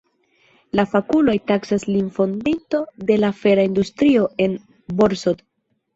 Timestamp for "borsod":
5.03-5.45